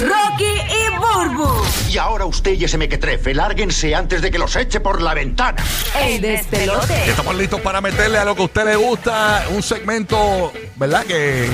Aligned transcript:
Rocky 0.00 0.44
y 0.44 0.88
Burbu. 0.98 1.48
Y 1.90 1.98
ahora 1.98 2.24
usted 2.24 2.52
y 2.52 2.64
ese 2.64 2.78
mequetrefe, 2.78 3.34
lárguense 3.34 3.94
antes 3.94 4.22
de 4.22 4.30
que 4.30 4.38
los 4.38 4.54
eche 4.56 4.80
por 4.80 5.02
la 5.02 5.14
ventana. 5.14 5.62
El 6.00 6.20
despelote. 6.20 7.08
Estamos 7.10 7.34
listos 7.34 7.60
para 7.60 7.80
meterle 7.80 8.18
a 8.18 8.24
lo 8.24 8.34
que 8.34 8.42
a 8.42 8.44
usted 8.46 8.64
le 8.64 8.76
gusta. 8.76 9.44
Un 9.54 9.62
segmento, 9.62 10.52
¿verdad? 10.76 11.04
Que, 11.04 11.48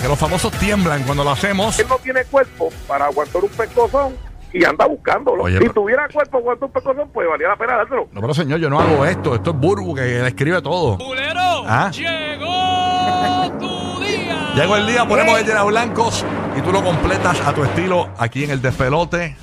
que 0.00 0.08
los 0.08 0.18
famosos 0.18 0.52
tiemblan 0.52 1.02
cuando 1.04 1.24
lo 1.24 1.30
hacemos. 1.30 1.78
Él 1.78 1.86
no 1.88 1.96
tiene 1.98 2.24
cuerpo 2.24 2.68
para 2.86 3.06
aguantar 3.06 3.42
un 3.42 3.50
pescozón 3.50 4.16
y 4.52 4.64
anda 4.64 4.86
buscándolo. 4.86 5.44
Oye, 5.44 5.54
si 5.56 5.60
pero- 5.60 5.72
tuviera 5.74 6.06
cuerpo 6.12 6.32
para 6.32 6.40
aguantar 6.42 6.66
un 6.66 6.72
pescozón, 6.72 7.10
pues 7.12 7.28
valía 7.28 7.48
la 7.48 7.56
pena 7.56 7.76
dárselo. 7.78 8.08
No, 8.12 8.20
pero 8.20 8.34
señor, 8.34 8.60
yo 8.60 8.70
no 8.70 8.78
hago 8.80 9.04
esto. 9.06 9.34
Esto 9.34 9.50
es 9.50 9.56
Burbu 9.56 9.94
que 9.94 10.02
le 10.02 10.28
escribe 10.28 10.60
todo. 10.62 10.96
Bulero, 10.98 11.64
Ah. 11.66 11.90
llegó 11.92 13.58
tu 13.58 14.00
día. 14.04 14.52
Llegó 14.54 14.76
el 14.76 14.86
día, 14.86 15.06
ponemos 15.06 15.38
el 15.38 15.46
llena 15.46 15.62
blancos 15.64 16.24
y 16.58 16.62
tú 16.62 16.72
lo 16.72 16.82
completas 16.82 17.40
a 17.46 17.54
tu 17.54 17.62
estilo 17.64 18.08
aquí 18.18 18.44
en 18.44 18.50
el 18.50 18.60
despelote. 18.62 19.36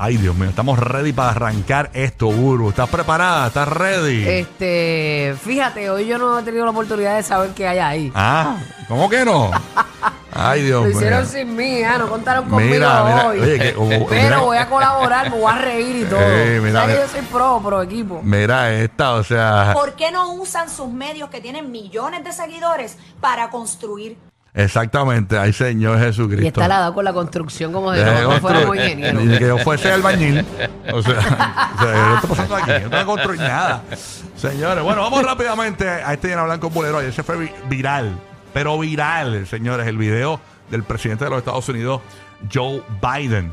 Ay, 0.00 0.16
Dios 0.16 0.34
mío, 0.36 0.48
estamos 0.48 0.78
ready 0.78 1.12
para 1.12 1.30
arrancar 1.30 1.90
esto, 1.92 2.26
Burbu. 2.30 2.68
¿Estás 2.70 2.88
preparada? 2.88 3.48
¿Estás 3.48 3.68
ready? 3.68 4.28
Este, 4.28 5.34
fíjate, 5.42 5.90
hoy 5.90 6.06
yo 6.06 6.18
no 6.18 6.38
he 6.38 6.42
tenido 6.44 6.64
la 6.64 6.70
oportunidad 6.70 7.16
de 7.16 7.22
saber 7.24 7.50
qué 7.50 7.66
hay 7.66 7.78
ahí. 7.78 8.12
Ah, 8.14 8.58
¿cómo 8.86 9.08
que 9.10 9.24
no? 9.24 9.50
Ay, 10.32 10.62
Dios 10.62 10.82
Lo 10.84 10.88
mío. 10.88 10.96
hicieron 10.98 11.26
sin 11.26 11.56
mí, 11.56 11.82
ah, 11.82 11.98
no 11.98 12.08
contaron 12.08 12.48
conmigo 12.48 12.74
Mira, 12.74 13.04
mira, 13.04 13.26
hoy. 13.28 13.40
oye, 13.40 13.58
que- 13.58 13.74
oh, 13.76 13.88
Pero 14.08 14.22
mira- 14.22 14.38
voy 14.38 14.56
a 14.56 14.68
colaborar, 14.68 15.30
me 15.30 15.36
voy 15.40 15.52
a 15.52 15.58
reír 15.58 15.96
y 15.96 16.04
todo. 16.04 16.20
Eh, 16.22 16.60
mira, 16.62 16.80
¿Sabes 16.80 16.94
que 16.96 17.00
mira. 17.02 17.06
yo 17.12 17.18
soy 17.18 17.26
pro, 17.32 17.60
pro 17.64 17.82
equipo. 17.82 18.20
Mira 18.22 18.72
esta, 18.72 19.12
o 19.14 19.24
sea, 19.24 19.72
¿Por 19.74 19.94
qué 19.94 20.12
no 20.12 20.32
usan 20.34 20.68
sus 20.70 20.88
medios 20.88 21.28
que 21.28 21.40
tienen 21.40 21.72
millones 21.72 22.22
de 22.22 22.32
seguidores 22.32 22.96
para 23.20 23.50
construir? 23.50 24.16
Exactamente, 24.54 25.38
ay 25.38 25.52
Señor 25.52 25.98
Jesucristo. 25.98 26.44
Y 26.44 26.48
está 26.48 26.62
al 26.64 26.68
lado 26.68 26.94
con 26.94 27.04
la 27.04 27.12
construcción 27.12 27.72
como 27.72 27.92
de 27.92 28.04
no, 28.22 28.32
fuera 28.40 28.66
muy 28.66 28.78
ingeniero. 28.78 29.20
Ni 29.20 29.38
que 29.38 29.46
yo 29.46 29.58
fuese 29.58 29.92
albañil. 29.92 30.44
O 30.92 31.02
sea, 31.02 31.12
o 31.78 31.82
sea, 31.82 31.92
¿qué 31.92 32.14
está 32.14 32.28
pasando 32.28 32.56
aquí? 32.56 32.72
No 32.84 32.90
que 32.98 33.04
construir 33.04 33.40
nada. 33.40 33.82
Señores, 34.36 34.82
bueno, 34.84 35.02
vamos 35.02 35.22
rápidamente 35.22 35.88
a 35.88 36.12
este 36.12 36.28
llena 36.28 36.44
blanco 36.44 36.70
bulero. 36.70 36.98
Ayer 36.98 37.12
se 37.12 37.22
fue 37.22 37.36
vi- 37.38 37.50
viral, 37.68 38.12
pero 38.52 38.78
viral, 38.78 39.46
señores, 39.46 39.86
el 39.86 39.98
video 39.98 40.40
del 40.70 40.82
presidente 40.84 41.24
de 41.24 41.30
los 41.30 41.38
Estados 41.40 41.68
Unidos, 41.68 42.00
Joe 42.52 42.82
Biden. 43.02 43.50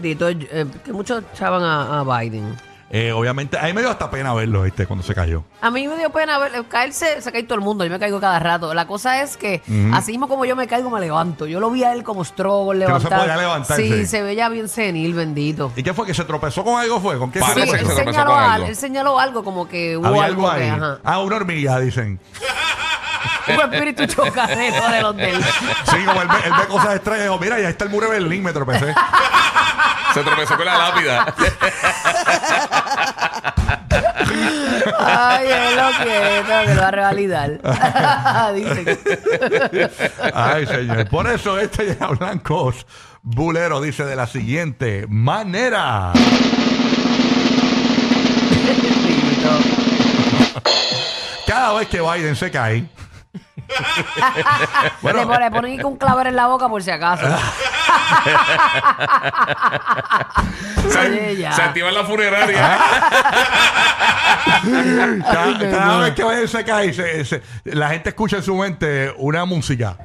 Dito, 0.00 0.28
eh, 0.28 0.66
que 0.84 0.92
muchos 0.92 1.22
echaban 1.34 1.62
a, 1.62 2.00
a 2.00 2.18
Biden. 2.20 2.54
Eh, 2.94 3.10
obviamente, 3.10 3.58
a 3.58 3.62
mí 3.62 3.72
me 3.72 3.80
dio 3.80 3.88
hasta 3.90 4.10
pena 4.10 4.34
verlo, 4.34 4.62
¿viste? 4.64 4.86
Cuando 4.86 5.02
se 5.02 5.14
cayó. 5.14 5.42
A 5.62 5.70
mí 5.70 5.88
me 5.88 5.96
dio 5.96 6.10
pena 6.10 6.36
ver, 6.38 6.54
eh, 6.54 6.62
caerse, 6.68 7.22
se 7.22 7.32
cae 7.32 7.42
todo 7.44 7.54
el 7.54 7.62
mundo, 7.64 7.86
yo 7.86 7.90
me 7.90 7.98
caigo 7.98 8.20
cada 8.20 8.38
rato. 8.38 8.74
La 8.74 8.86
cosa 8.86 9.22
es 9.22 9.38
que, 9.38 9.62
así 9.94 10.12
mismo 10.12 10.28
como 10.28 10.44
yo 10.44 10.54
me 10.56 10.66
caigo, 10.68 10.90
me 10.90 11.00
levanto. 11.00 11.46
Yo 11.46 11.58
lo 11.58 11.70
vi 11.70 11.84
a 11.84 11.94
él 11.94 12.04
como 12.04 12.22
struggle, 12.22 12.80
no 12.86 13.00
se 13.00 13.04
levantar. 13.04 13.18
podía 13.20 13.36
levantarse. 13.38 13.82
Sí, 13.88 14.06
se 14.06 14.20
veía 14.22 14.50
bien 14.50 14.68
senil, 14.68 15.14
bendito. 15.14 15.72
¿Y 15.74 15.82
qué 15.82 15.94
fue? 15.94 16.04
¿Que 16.06 16.12
se 16.12 16.24
tropezó 16.26 16.62
con 16.64 16.78
algo? 16.78 17.00
¿Fue? 17.00 17.18
¿Con 17.18 17.32
qué 17.32 17.40
Sí, 17.40 17.46
se 17.46 17.54
que 17.54 17.60
él 17.62 17.68
tropezó? 17.70 17.86
se 17.88 17.94
tropezó 17.94 18.12
señaló, 18.12 18.30
con 18.34 18.42
al- 18.42 18.50
algo. 18.52 18.66
él 18.66 18.76
señaló 18.76 19.18
algo 19.18 19.42
como 19.42 19.66
que 19.68 19.96
hubo 19.96 20.06
Había 20.08 20.24
algo, 20.24 20.50
que, 20.50 20.56
ahí. 20.62 20.68
ajá. 20.68 20.98
Ah, 21.02 21.18
una 21.20 21.36
hormiga, 21.36 21.78
dicen. 21.80 22.20
Un 23.48 23.72
espíritu 23.72 24.06
chocarrero 24.06 24.88
de 24.90 25.00
los 25.02 25.16
de 25.16 25.30
él. 25.30 25.42
Sí, 25.90 26.04
como 26.06 26.20
él 26.22 26.28
ve, 26.28 26.34
él 26.44 26.52
ve 26.60 26.66
cosas 26.68 26.94
extrañas. 26.96 27.40
Mira, 27.40 27.58
ya 27.58 27.70
está 27.70 27.84
el 27.84 27.90
muro 27.90 28.06
de 28.06 28.12
Berlín, 28.20 28.42
me 28.44 28.52
tropecé. 28.52 28.94
Se 30.14 30.22
tropezó 30.22 30.56
con 30.56 30.66
la 30.66 30.76
lápida. 30.78 31.34
Ay, 35.04 35.48
es 35.48 35.76
lo 35.76 35.88
que 36.04 36.66
que 36.66 36.74
lo 36.74 36.80
va 36.80 36.88
a 36.88 36.90
revalidar. 36.90 37.50
Dicen. 38.54 38.98
Ay, 40.34 40.66
señor. 40.66 41.08
Por 41.08 41.26
eso 41.26 41.58
este 41.58 41.84
llena 41.86 42.08
blancos 42.08 42.86
bulero 43.22 43.80
dice 43.80 44.04
de 44.04 44.16
la 44.16 44.26
siguiente 44.26 45.06
manera. 45.08 46.12
Cada 51.46 51.78
vez 51.78 51.88
que 51.88 52.00
Biden 52.00 52.36
se 52.36 52.50
cae. 52.50 52.84
Le 53.72 54.90
bueno, 55.02 55.26
pone- 55.26 55.44
le 55.44 55.50
ponen 55.50 55.84
un 55.86 55.96
claver 55.96 56.26
en 56.28 56.36
la 56.36 56.46
boca 56.46 56.68
por 56.68 56.82
si 56.82 56.90
acaso. 56.90 57.24
Se 60.90 61.62
activa 61.62 61.88
en 61.88 61.94
la 61.94 62.04
funeraria. 62.04 62.78
cada, 65.32 65.58
cada 65.70 65.98
vez 66.00 66.14
que 66.14 66.24
Biden 66.24 66.48
se 66.48 66.64
cae, 66.64 66.92
se- 66.92 67.24
se- 67.24 67.42
la 67.64 67.88
gente 67.90 68.10
escucha 68.10 68.36
en 68.38 68.42
su 68.42 68.54
mente 68.54 69.12
una 69.16 69.44
música. 69.44 69.96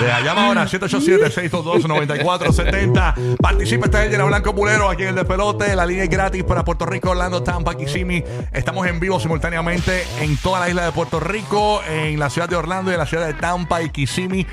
Deja, 0.00 0.20
llama 0.22 0.46
ahora 0.46 0.64
787-622-9470. 0.66 3.36
Participa 3.36 3.84
este 3.86 3.98
es 3.98 4.04
el 4.04 4.10
Llena 4.12 4.24
Blanco 4.24 4.52
Bulero 4.52 4.90
aquí 4.90 5.02
en 5.02 5.08
el 5.10 5.14
Despelote. 5.14 5.76
La 5.76 5.86
línea 5.86 6.02
es 6.04 6.10
gratis 6.10 6.42
para 6.44 6.64
Puerto 6.64 6.86
Rico, 6.86 7.10
Orlando, 7.10 7.42
Tampa, 7.42 7.76
Kissimmee. 7.76 8.24
Estamos 8.52 8.86
en 8.86 8.98
vivo 9.00 9.20
simultáneamente 9.20 10.06
en 10.20 10.36
toda 10.38 10.60
la 10.60 10.68
isla 10.68 10.84
de 10.84 10.92
Puerto 10.92 11.18
Rico, 11.20 11.82
en 11.88 12.18
la 12.18 12.28
ciudad 12.30 12.48
de 12.48 12.56
Orlando 12.56 12.90
y 12.90 12.94
en 12.94 13.00
la 13.00 13.06
ciudad 13.06 13.26
de 13.26 13.34
Tampa 13.34 13.82
y 13.82 13.90
Kissimmee. 13.90 14.46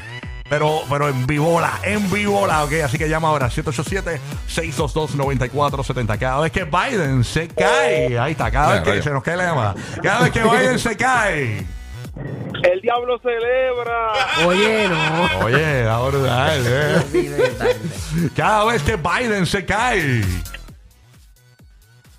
Pero, 0.50 0.81
pero 0.90 1.08
en 1.08 1.26
vivola, 1.26 1.80
en 1.81 2.12
vivola, 2.12 2.66
ok. 2.66 2.74
Así 2.84 2.98
que 2.98 3.08
llama 3.08 3.30
ahora 3.30 3.50
787-622-9470. 3.50 6.20
Cada 6.20 6.42
vez 6.42 6.52
que 6.52 6.66
Biden 6.66 7.24
se 7.24 7.48
cae, 7.48 8.20
ahí 8.20 8.34
está, 8.34 8.52
cada 8.52 8.74
vez 8.74 8.81
que 8.84 9.02
se 9.02 9.12
nos 9.12 9.24
cae 9.24 9.38
la 9.38 9.46
llamada. 9.46 9.76
Cada 10.04 10.24
vez 10.24 10.34
que 10.34 10.44
Biden 10.44 10.78
se 10.78 10.98
cae. 10.98 11.66
El 12.64 12.82
diablo 12.82 13.20
celebra. 13.20 14.12
Oye, 14.46 14.88
no. 14.90 15.46
Oye, 15.46 15.86
eh. 16.68 17.04
Sí, 17.12 17.28
de 17.28 17.38
verdad. 17.38 17.68
Cada 18.36 18.66
vez 18.66 18.84
que 18.84 18.96
Biden 18.98 19.46
se 19.46 19.66
cae. 19.66 20.22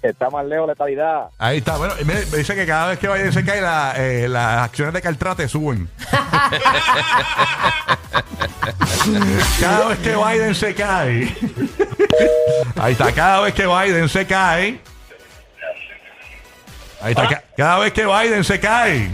Está 0.03 0.31
más 0.31 0.45
lejos 0.47 0.67
la 0.67 0.73
estabilidad. 0.73 1.27
Ahí 1.39 1.59
está. 1.59 1.77
Bueno, 1.77 1.95
me, 2.05 2.15
me 2.15 2.39
dice 2.39 2.57
que 2.57 2.67
cada 2.67 2.89
vez 2.89 2.99
que 2.99 3.07
Biden 3.09 3.33
se 3.33 3.45
cae, 3.45 3.61
la, 3.61 3.95
eh, 3.97 4.27
las 4.29 4.65
acciones 4.65 4.95
de 4.95 5.01
Caltrate 5.03 5.47
suben. 5.49 5.89
cada 9.61 9.89
vez 9.89 9.99
que 10.01 10.17
Biden 10.17 10.55
se 10.55 10.75
cae. 10.75 11.37
Ahí 12.81 12.93
está. 12.93 13.13
Cada 13.13 13.41
vez 13.43 13.55
que 13.55 13.67
Biden 13.67 14.09
se 14.09 14.27
cae. 14.27 14.81
Ahí 17.01 17.13
está. 17.13 17.29
ca- 17.29 17.43
Cada 17.57 17.79
vez 17.79 17.93
que 17.93 18.05
Biden 18.07 18.43
se 18.45 18.59
cae. 18.61 19.11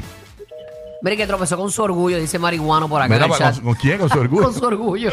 Mire 1.03 1.17
que 1.17 1.27
tropezó 1.27 1.57
con 1.57 1.71
su 1.71 1.83
orgullo, 1.83 2.19
dice 2.19 2.39
marihuano 2.39 2.89
por 2.89 3.01
acá 3.01 3.15
Mira, 3.15 3.27
en 3.27 3.33
el 3.33 3.39
¿con, 3.39 3.39
chat. 3.39 3.63
con 3.63 3.75
quién? 3.75 3.99
Con 3.99 4.09
su 4.09 4.19
orgullo. 4.19 4.43
Con 4.45 4.55
su 4.55 4.65
orgullo. 4.65 5.11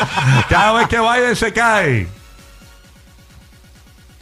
Cada 0.48 0.72
vez 0.72 0.88
que 0.88 0.98
Biden 0.98 1.36
se 1.36 1.52
cae. 1.52 2.08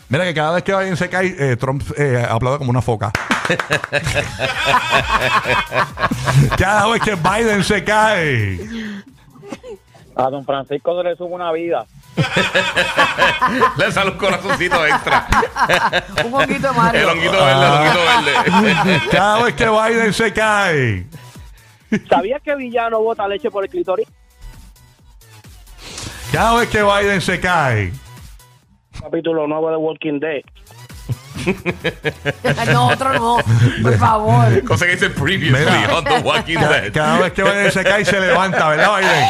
Mira 0.09 0.25
que 0.25 0.35
cada 0.35 0.53
vez 0.53 0.63
que 0.63 0.73
Biden 0.73 0.97
se 0.97 1.09
cae, 1.09 1.35
eh, 1.37 1.57
Trump 1.57 1.83
eh, 1.97 2.25
aplaude 2.29 2.59
como 2.59 2.71
una 2.71 2.81
foca. 2.81 3.11
cada 6.57 6.87
vez 6.89 7.03
que 7.03 7.17
Biden 7.17 7.65
se 7.65 7.83
cae. 7.83 8.61
A 10.15 10.31
don 10.31 10.45
Francisco 10.45 10.97
se 10.97 11.09
le 11.09 11.17
sube 11.17 11.35
una 11.35 11.51
vida. 11.51 11.87
Le 13.77 13.93
sale 13.93 14.11
un 14.11 14.17
corazoncito 14.17 14.87
extra. 14.87 15.27
Un 16.25 16.31
poquito 16.31 16.69
de 16.69 16.73
Mario. 16.73 17.01
El 17.03 17.09
honguito 17.09 17.33
verde, 17.33 17.67
el 17.67 17.73
honguito 17.73 18.01
verde. 18.05 19.01
Cada 19.11 19.43
vez 19.45 19.55
que 19.55 19.69
Biden 19.69 20.13
se 20.13 20.33
cae. 20.33 21.07
¿Sabías 22.09 22.43
que 22.43 22.57
Villano 22.57 23.01
bota 23.01 23.29
leche 23.29 23.51
por 23.51 23.65
el 23.65 23.71
clitoris? 23.71 24.09
Cada 26.33 26.59
vez 26.59 26.69
que 26.69 26.83
Biden 26.83 27.21
se 27.21 27.39
cae. 27.41 27.93
Capítulo 29.01 29.47
nuevo 29.47 29.71
de 29.71 29.77
Walking 29.77 30.19
Dead. 30.19 30.43
No, 32.73 32.89
otro 32.89 33.13
no. 33.15 33.37
Por 33.83 33.99
favor. 33.99 34.65
Cosa 34.67 34.87
que 34.87 34.93
dice 34.93 35.11
previously 35.11 35.65
Mira. 35.65 35.95
on 35.97 36.05
The 36.05 36.19
Walking 36.21 36.55
Cada, 36.55 36.81
Dead. 36.81 36.93
cada 36.93 37.19
vez 37.19 37.33
que 37.33 37.43
Biden 37.43 37.73
se 37.73 37.85
cae, 37.85 38.05
se 38.05 38.21
levanta, 38.21 38.69
¿verdad, 38.69 38.99
Biden? 38.99 39.27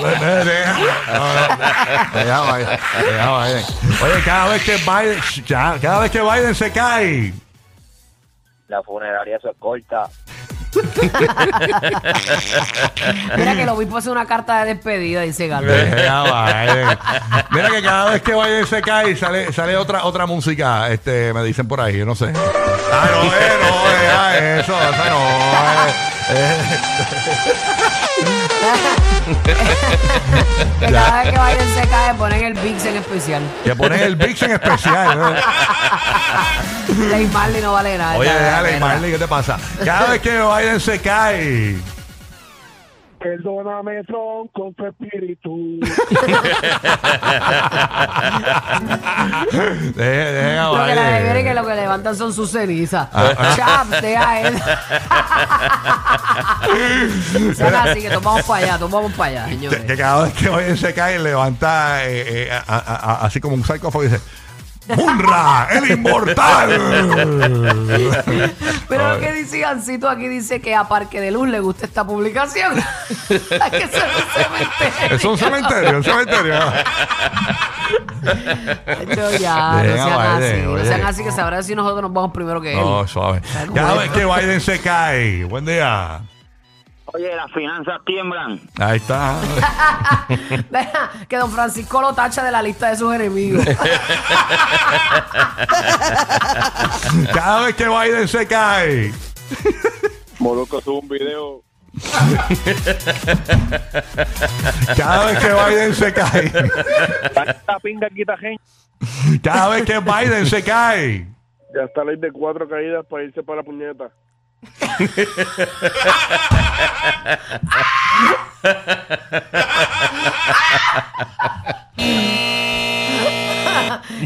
Bueno, 0.00 0.44
deja- 0.44 0.78
no, 1.12 1.34
no. 1.34 2.18
Deja, 2.18 2.56
Biden. 2.56 2.78
Deja, 3.10 3.44
Biden. 3.44 3.64
Oye, 4.02 4.22
cada 4.24 4.48
vez 4.48 4.62
que 4.64 4.76
Biden, 4.76 5.20
ya, 5.46 5.78
cada 5.80 5.98
vez 6.00 6.10
que 6.10 6.20
Biden 6.22 6.54
se 6.54 6.72
cae. 6.72 7.34
La 8.68 8.82
funeraria 8.82 9.38
se 9.40 9.50
corta. 9.58 10.04
Mira 13.36 13.54
que 13.54 13.62
el 13.62 13.68
obispo 13.68 13.98
hace 13.98 14.10
una 14.10 14.26
carta 14.26 14.64
de 14.64 14.74
despedida, 14.74 15.22
dice. 15.22 15.48
Deja, 15.48 16.22
Biden. 16.22 16.98
Mira 17.50 17.70
que 17.70 17.82
cada 17.82 18.10
vez 18.10 18.22
que 18.22 18.32
Biden 18.34 18.66
se 18.66 18.80
cae, 18.82 19.16
sale, 19.16 19.52
sale 19.52 19.76
otra, 19.76 20.04
otra 20.04 20.26
música, 20.26 20.90
este, 20.90 21.32
me 21.32 21.42
dicen 21.44 21.68
por 21.68 21.80
ahí, 21.80 21.98
yo 21.98 22.06
no 22.06 22.14
sé. 22.14 22.32
Ah, 22.92 23.08
no, 23.10 23.22
eh, 23.24 23.58
no, 23.62 23.88
deja 23.88 24.38
eso, 24.58 24.72
eso 24.72 25.02
eh, 26.30 26.56
eh. 29.04 29.11
cada 30.80 31.22
vez 31.22 31.32
que 31.32 31.38
Biden 31.38 31.74
se 31.74 31.88
cae, 31.88 32.14
ponen 32.14 32.44
el 32.44 32.54
Vix 32.54 32.84
en 32.84 32.96
especial. 32.96 33.42
Que 33.64 33.76
ponen 33.76 34.00
el 34.00 34.16
Vix 34.16 34.42
en 34.42 34.52
especial. 34.52 35.18
¿no? 35.18 35.32
Ley 37.10 37.26
Marley 37.32 37.62
no 37.62 37.72
vale 37.72 37.98
nada. 37.98 38.18
Oye, 38.18 38.32
déjale. 38.32 38.80
Marley, 38.80 39.12
¿qué 39.12 39.18
te 39.18 39.28
pasa? 39.28 39.58
Cada 39.84 40.10
vez 40.10 40.20
que 40.20 40.30
Biden 40.30 40.80
se 40.80 40.98
cae. 41.00 41.76
Perdóname, 43.22 44.02
Tron, 44.04 44.48
con 44.48 44.74
tu 44.74 44.86
espíritu. 44.86 45.78
Deje- 49.94 50.32
dejen 50.32 50.58
a 50.58 50.64
Lo 50.64 50.72
que 50.86 50.94
la 50.94 51.02
Biden. 51.08 51.22
bebé 51.24 51.44
que 51.44 51.54
lo 51.54 51.66
que 51.66 51.74
levantan 51.74 52.16
son 52.16 52.32
sus 52.32 52.50
cenizas. 52.50 53.08
Ah, 53.12 53.54
Chaps, 53.56 54.02
deja 54.02 54.40
él. 54.40 54.58
Sean 57.56 57.74
así 57.74 58.00
que 58.02 58.10
tomamos 58.10 58.42
para 58.44 58.64
allá, 58.64 58.78
tomamos 58.78 59.12
para 59.12 59.30
allá, 59.30 59.44
Que, 59.46 59.50
señores. 59.54 59.80
que 59.82 59.96
cada 59.96 60.24
vez 60.24 60.32
que 60.34 60.48
Biden 60.48 60.76
se 60.76 60.94
cae, 60.94 61.18
levanta 61.18 62.04
eh, 62.04 62.46
eh, 62.46 62.50
a- 62.52 62.62
a- 62.76 63.12
a- 63.12 63.26
así 63.26 63.40
como 63.40 63.54
un 63.54 63.64
sarcófago 63.64 64.04
y 64.04 64.08
dice: 64.08 64.20
¡Munra! 64.88 65.68
¡El 65.70 65.90
inmortal! 65.92 66.70
Pero 68.88 69.14
lo 69.14 69.20
que 69.20 69.32
dice 69.32 69.60
Gancito 69.60 70.08
aquí 70.08 70.28
dice 70.28 70.60
que 70.60 70.74
a 70.74 70.88
Parque 70.88 71.20
de 71.20 71.30
Luz 71.30 71.48
le 71.48 71.60
gusta 71.60 71.86
esta 71.86 72.04
publicación. 72.04 72.74
que 73.28 73.36
es 73.36 73.44
un 73.44 73.48
cementerio. 74.34 75.16
es 75.16 75.24
un 75.24 75.38
cementerio, 75.38 75.96
un 75.98 76.04
cementerio. 76.04 76.54
Yo 79.16 79.30
ya, 79.38 79.72
no 79.72 79.82
Dejen 79.82 79.96
sean 79.96 80.38
Biden, 80.38 80.52
así, 80.52 80.62
no 80.62 80.72
oye. 80.72 80.84
sean 80.84 81.02
así 81.04 81.24
que 81.24 81.32
sabrán 81.32 81.64
si 81.64 81.74
nosotros 81.74 82.02
nos 82.02 82.12
vamos 82.12 82.32
primero 82.32 82.60
que 82.60 82.72
él. 82.72 82.80
No, 82.80 83.06
suave. 83.06 83.40
Cada 83.74 83.94
vez 83.94 84.10
que 84.10 84.24
Biden 84.24 84.60
se 84.60 84.80
cae, 84.80 85.44
buen 85.44 85.64
día. 85.64 86.22
Oye, 87.14 87.34
las 87.36 87.52
finanzas 87.52 88.00
tiemblan. 88.06 88.58
Ahí 88.78 88.96
está. 88.96 89.38
Deja 90.70 91.10
que 91.28 91.36
don 91.36 91.50
Francisco 91.50 92.00
lo 92.00 92.14
tacha 92.14 92.42
de 92.42 92.50
la 92.50 92.62
lista 92.62 92.88
de 92.88 92.96
sus 92.96 93.14
enemigos. 93.14 93.64
Cada 97.34 97.66
vez 97.66 97.74
que 97.76 97.86
Biden 97.86 98.26
se 98.26 98.46
cae. 98.46 99.12
Moluco 100.38 100.80
sube 100.80 101.00
un 101.00 101.08
video. 101.08 101.62
Cada 104.96 105.26
vez 105.26 105.38
que 105.38 105.52
Biden 105.52 105.94
se 105.94 106.14
cae. 106.14 106.46
Esta 106.46 107.78
pinga 107.82 108.08
quita 108.08 108.38
gente. 108.38 108.62
Cada 109.42 109.68
vez 109.68 109.84
que 109.84 109.98
Biden 110.00 110.46
se 110.46 110.62
cae. 110.64 111.26
Ya 111.74 111.82
está 111.84 112.04
ley 112.04 112.16
de 112.16 112.32
cuatro 112.32 112.66
caídas 112.68 113.04
para 113.06 113.24
irse 113.24 113.42
para 113.42 113.56
la 113.58 113.62
puñeta. 113.62 114.10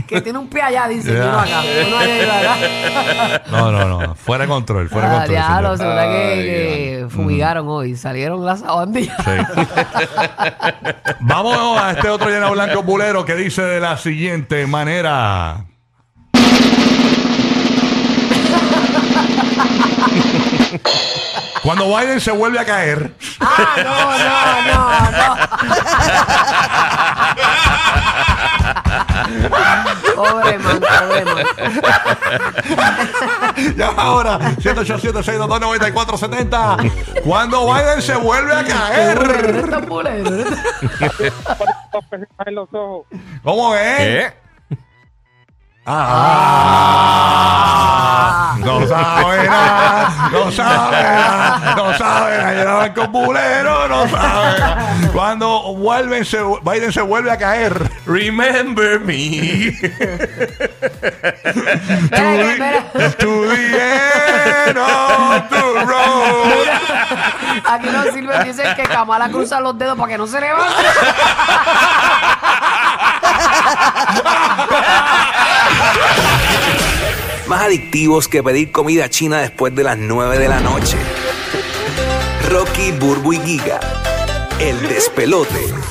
Que 0.08 0.20
tiene 0.20 0.38
un 0.38 0.48
pie 0.48 0.62
allá, 0.62 0.88
dice 0.88 1.12
Ya. 1.14 1.26
uno 1.26 1.38
acá. 1.40 1.62
Uno 1.86 1.98
allá. 1.98 3.42
No, 3.50 3.72
no, 3.72 3.86
no. 4.00 4.14
Fuera 4.14 4.44
de 4.44 4.48
control, 4.48 4.88
fuera 4.88 5.08
de 5.08 5.14
Ah, 5.38 5.56
control. 5.56 5.78
se 5.78 5.84
verdad 5.84 6.10
que, 6.10 6.34
que 6.44 7.06
fumigaron 7.10 7.68
hoy. 7.68 7.96
Salieron 7.96 8.44
las 8.44 8.60
sabandillas. 8.60 9.16
Sí. 9.24 9.30
Vamos 11.20 11.80
a 11.80 11.92
este 11.92 12.08
otro 12.08 12.28
lleno 12.28 12.50
blanco 12.52 12.82
bulero 12.82 13.24
que 13.24 13.34
dice 13.34 13.62
de 13.62 13.80
la 13.80 13.96
siguiente 13.96 14.66
manera. 14.66 15.64
Cuando 21.62 21.86
Biden 21.96 22.20
se 22.20 22.30
vuelve 22.32 22.58
a 22.60 22.64
caer, 22.64 23.12
Ah, 23.40 23.76
no, 23.82 24.18
no, 24.18 24.62
no, 24.66 25.10
no. 25.10 25.36
pobre 30.14 30.58
man, 30.58 30.78
pobre 30.80 31.24
man. 31.24 31.46
ya 33.76 33.88
ahora, 33.96 34.38
787-622-9470. 34.56 37.22
Cuando 37.24 37.72
Biden 37.72 38.02
se 38.02 38.14
vuelve 38.16 38.52
a 38.54 38.64
caer. 38.64 39.18
¿cómo 43.42 43.74
es? 43.74 43.98
¿Qué? 43.98 44.32
Ah, 45.88 47.95
no 48.58 48.86
sabe 48.86 49.48
nada, 49.48 50.30
no 50.32 50.50
sabe 50.50 51.02
nada, 51.02 51.74
no 51.76 51.98
sabe 51.98 52.38
nada. 52.38 52.52
Llegaban 52.52 52.94
con 52.94 53.12
bulero, 53.12 53.88
no 53.88 54.08
sabe 54.08 54.58
nada. 54.58 55.10
Cuando 55.12 55.74
vuelven, 55.74 56.24
se, 56.24 56.38
Biden 56.62 56.92
se 56.92 57.02
vuelve 57.02 57.30
a 57.30 57.38
caer. 57.38 57.90
Remember 58.06 59.00
me. 59.00 59.68
End 64.66 64.78
of 64.78 65.48
the 65.50 65.62
road. 65.84 66.68
Aquí 67.64 67.88
no 67.90 68.02
sirve, 68.12 68.44
dicen 68.44 68.74
que 68.76 68.82
Kamala 68.84 69.28
cruza 69.28 69.60
los 69.60 69.78
dedos 69.78 69.96
para 69.96 70.08
que 70.12 70.18
no 70.18 70.26
se 70.26 70.40
levante. 70.40 70.74
Adictivos 77.66 78.28
que 78.28 78.44
pedir 78.44 78.70
comida 78.70 79.10
china 79.10 79.40
después 79.40 79.74
de 79.74 79.82
las 79.82 79.98
9 79.98 80.38
de 80.38 80.48
la 80.48 80.60
noche. 80.60 80.96
Rocky, 82.48 82.92
Burbu 82.92 83.32
y 83.32 83.40
Giga. 83.40 83.80
El 84.60 84.80
despelote. 84.82 85.76